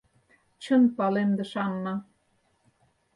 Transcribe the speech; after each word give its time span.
—Чын 0.61 0.83
палемдыш 0.97 1.51
Анна. 1.65 1.95